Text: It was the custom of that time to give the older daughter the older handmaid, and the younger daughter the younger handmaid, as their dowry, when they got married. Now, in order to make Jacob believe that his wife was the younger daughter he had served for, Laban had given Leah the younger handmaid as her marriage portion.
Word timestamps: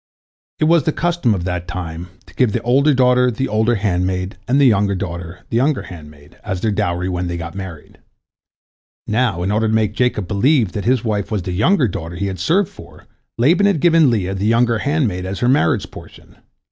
It 0.57 0.63
was 0.63 0.85
the 0.85 0.91
custom 0.91 1.35
of 1.35 1.43
that 1.43 1.67
time 1.67 2.07
to 2.25 2.33
give 2.33 2.53
the 2.53 2.61
older 2.63 2.91
daughter 2.91 3.29
the 3.29 3.47
older 3.47 3.75
handmaid, 3.75 4.35
and 4.47 4.59
the 4.59 4.65
younger 4.65 4.95
daughter 4.95 5.43
the 5.51 5.57
younger 5.57 5.83
handmaid, 5.83 6.39
as 6.43 6.59
their 6.59 6.71
dowry, 6.71 7.07
when 7.07 7.27
they 7.27 7.37
got 7.37 7.53
married. 7.53 7.99
Now, 9.05 9.43
in 9.43 9.51
order 9.51 9.67
to 9.67 9.73
make 9.75 9.93
Jacob 9.93 10.27
believe 10.27 10.71
that 10.71 10.85
his 10.85 11.03
wife 11.03 11.29
was 11.29 11.43
the 11.43 11.51
younger 11.51 11.87
daughter 11.87 12.15
he 12.15 12.25
had 12.25 12.39
served 12.39 12.69
for, 12.69 13.05
Laban 13.37 13.67
had 13.67 13.79
given 13.79 14.09
Leah 14.09 14.33
the 14.33 14.47
younger 14.47 14.79
handmaid 14.79 15.23
as 15.23 15.37
her 15.41 15.47
marriage 15.47 15.91
portion. 15.91 16.35